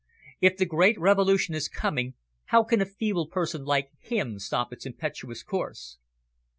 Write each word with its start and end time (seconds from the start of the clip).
If 0.39 0.57
the 0.57 0.65
great 0.65 0.99
Revolution 0.99 1.53
is 1.53 1.67
coming, 1.67 2.15
how 2.45 2.63
can 2.63 2.81
a 2.81 2.87
feeble 2.87 3.27
person 3.27 3.65
like 3.65 3.91
him 3.99 4.39
stop 4.39 4.73
its 4.73 4.87
impetuous 4.87 5.43
course?" 5.43 5.99